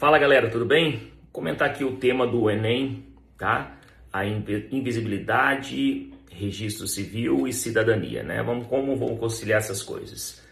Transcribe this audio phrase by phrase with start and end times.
[0.00, 0.92] Fala galera, tudo bem?
[0.92, 3.04] Vou comentar aqui o tema do Enem,
[3.36, 3.76] tá?
[4.10, 8.42] A invisibilidade, registro civil e cidadania, né?
[8.42, 10.42] Vamos como vamos conciliar essas coisas.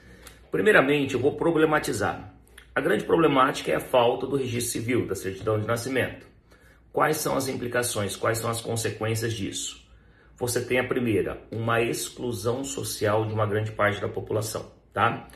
[0.50, 2.30] Primeiramente, eu vou problematizar.
[2.74, 6.26] A grande problemática é a falta do registro civil, da certidão de nascimento.
[6.92, 9.82] Quais são as implicações, quais são as consequências disso?
[10.36, 15.26] Você tem a primeira, uma exclusão social de uma grande parte da população, tá?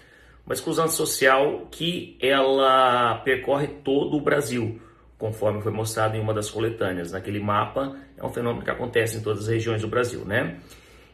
[0.44, 4.80] Uma exclusão social que ela percorre todo o Brasil,
[5.16, 7.12] conforme foi mostrado em uma das coletâneas.
[7.12, 10.58] Naquele mapa, é um fenômeno que acontece em todas as regiões do Brasil, né?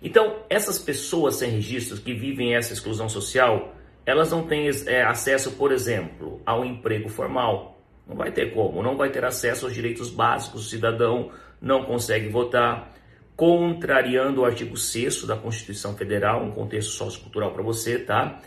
[0.03, 3.75] Então, essas pessoas sem registros que vivem essa exclusão social,
[4.07, 7.83] elas não têm é, acesso, por exemplo, ao emprego formal.
[8.07, 12.29] Não vai ter como, não vai ter acesso aos direitos básicos do cidadão, não consegue
[12.29, 12.95] votar,
[13.37, 18.41] contrariando o artigo 6 da Constituição Federal, um contexto sociocultural para você, tá?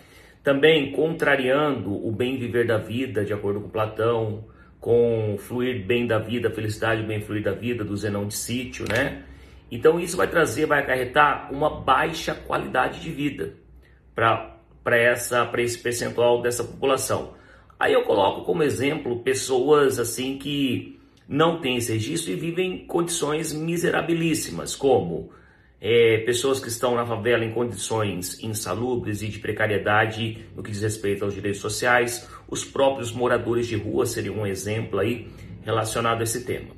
[0.44, 4.46] Também contrariando o bem viver da vida, de acordo com Platão,
[4.80, 9.24] com fluir bem da vida, felicidade, bem fluir da vida, do Zenão de Sítio, né?
[9.70, 13.54] Então isso vai trazer, vai acarretar uma baixa qualidade de vida
[14.16, 14.58] para
[15.58, 17.34] esse percentual dessa população.
[17.80, 22.86] Aí eu coloco como exemplo pessoas assim que não têm esse registro e vivem em
[22.86, 25.32] condições miserabilíssimas, como
[25.82, 30.84] é, pessoas que estão na favela em condições insalubres e de precariedade no que diz
[30.84, 35.28] respeito aos direitos sociais, os próprios moradores de rua seriam um exemplo aí
[35.64, 36.70] relacionado a esse tema.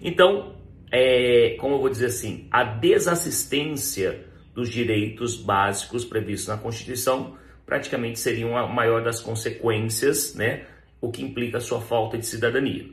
[0.00, 0.54] Então,
[0.92, 8.20] é, como eu vou dizer assim, a desassistência dos direitos básicos previstos na Constituição praticamente
[8.20, 10.66] seriam a maior das consequências, né?
[11.00, 12.86] O que implica a sua falta de cidadania.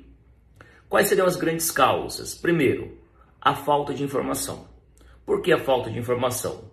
[0.87, 2.33] Quais seriam as grandes causas?
[2.33, 2.97] Primeiro,
[3.41, 4.68] a falta de informação.
[5.29, 6.71] Por que a falta de informação?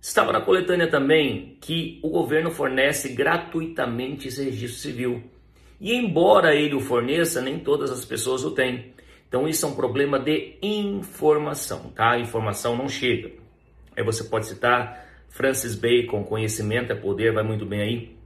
[0.00, 5.24] Estava na coletânea também que o governo fornece gratuitamente esse registro civil.
[5.80, 8.94] E embora ele o forneça, nem todas as pessoas o têm.
[9.26, 12.12] Então isso é um problema de informação, tá?
[12.12, 13.32] A informação não chega.
[13.96, 18.16] Aí você pode citar Francis Bacon, conhecimento é poder, vai muito bem aí.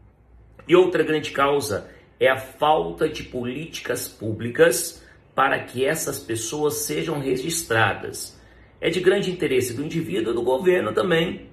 [0.69, 5.03] E outra grande causa é a falta de políticas públicas
[5.35, 8.42] para que essas pessoas sejam registradas
[8.83, 11.47] é de grande interesse do indivíduo e do governo também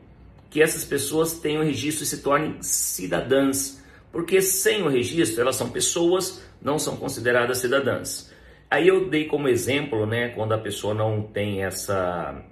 [0.49, 5.69] que essas pessoas tenham registro e se tornem cidadãs, porque sem o registro elas são
[5.69, 8.33] pessoas, não são consideradas cidadãs.
[8.67, 12.43] Aí eu dei como exemplo, né, quando a pessoa não tem essa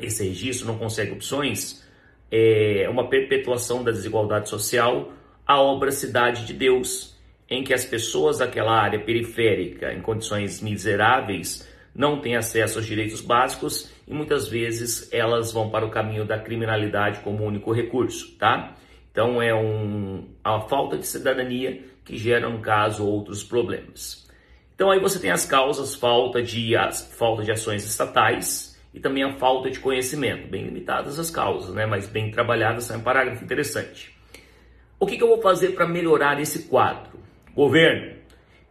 [0.00, 1.84] esse registro, não consegue opções,
[2.30, 5.12] é uma perpetuação da desigualdade social,
[5.44, 7.16] a obra Cidade de Deus,
[7.50, 13.20] em que as pessoas daquela área periférica, em condições miseráveis, não têm acesso aos direitos
[13.20, 18.74] básicos e muitas vezes elas vão para o caminho da criminalidade como único recurso, tá?
[19.12, 24.28] Então é um, a falta de cidadania que gera, no caso, outros problemas.
[24.74, 29.22] Então aí você tem as causas, falta de, as, falta de ações estatais e também
[29.22, 31.86] a falta de conhecimento, bem limitadas as causas, né?
[31.86, 34.14] mas bem trabalhadas, é um parágrafo interessante.
[34.98, 37.18] O que, que eu vou fazer para melhorar esse quadro?
[37.54, 38.13] Governo,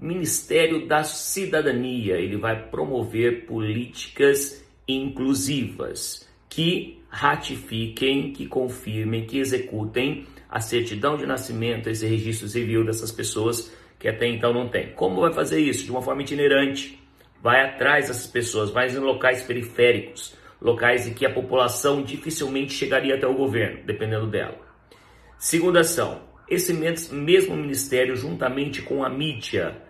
[0.03, 10.59] Ministério da Cidadania, ele vai promover políticas inclusivas que ratifiquem, que confirmem, que executem a
[10.59, 14.92] certidão de nascimento, esse registro civil dessas pessoas que até então não tem.
[14.92, 15.86] Como vai fazer isso?
[15.86, 17.02] De uma forma itinerante.
[17.42, 23.16] Vai atrás dessas pessoas, vai em locais periféricos, locais em que a população dificilmente chegaria
[23.16, 24.59] até o governo, dependendo dela.
[25.38, 29.81] Segunda ação, esse mesmo ministério, juntamente com a mídia,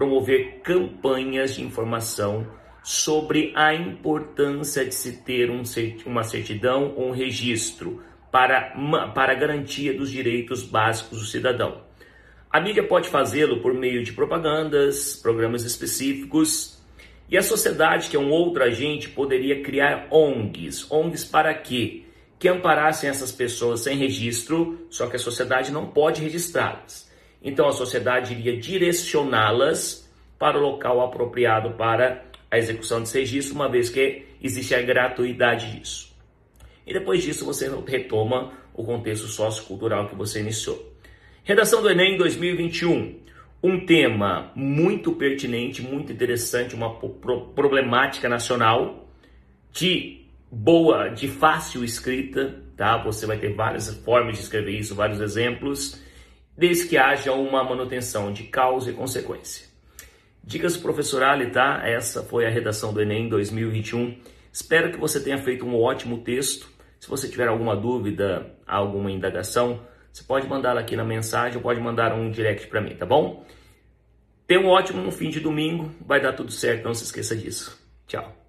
[0.00, 2.46] promover campanhas de informação
[2.82, 5.62] sobre a importância de se ter um,
[6.06, 8.02] uma certidão ou um registro
[8.32, 8.74] para,
[9.14, 11.82] para garantia dos direitos básicos do cidadão.
[12.50, 16.82] A mídia pode fazê-lo por meio de propagandas, programas específicos,
[17.28, 20.90] e a sociedade, que é um outro agente, poderia criar ONGs.
[20.90, 22.04] ONGs para quê?
[22.38, 27.09] Que amparassem essas pessoas sem registro, só que a sociedade não pode registrá-las.
[27.42, 33.68] Então a sociedade iria direcioná-las para o local apropriado para a execução desse registro, uma
[33.68, 36.10] vez que existe a gratuidade disso.
[36.86, 40.92] E depois disso você retoma o contexto sociocultural que você iniciou.
[41.44, 43.20] Redação do Enem 2021.
[43.62, 46.94] Um tema muito pertinente, muito interessante, uma
[47.54, 49.06] problemática nacional
[49.70, 52.96] de boa, de fácil escrita, tá?
[53.04, 56.00] Você vai ter várias formas de escrever isso, vários exemplos
[56.60, 59.66] desde que haja uma manutenção de causa e consequência.
[60.44, 61.80] Dicas do professor Ali, tá?
[61.82, 64.18] Essa foi a redação do Enem 2021.
[64.52, 66.68] Espero que você tenha feito um ótimo texto.
[66.98, 69.80] Se você tiver alguma dúvida, alguma indagação,
[70.12, 73.42] você pode mandar aqui na mensagem ou pode mandar um direct para mim, tá bom?
[74.46, 77.80] Tenha um ótimo fim de domingo, vai dar tudo certo, não se esqueça disso.
[78.06, 78.39] Tchau.